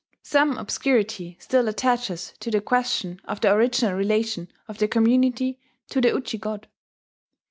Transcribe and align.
Some 0.23 0.57
obscurity 0.57 1.37
still 1.39 1.67
attaches 1.67 2.33
to 2.39 2.49
the 2.49 2.59
question 2.59 3.21
of 3.25 3.39
the 3.39 3.53
original 3.53 3.93
relation 3.93 4.49
of 4.67 4.79
the 4.79 4.87
community 4.87 5.59
to 5.91 6.01
the 6.01 6.09
Uji 6.09 6.39
god. 6.39 6.67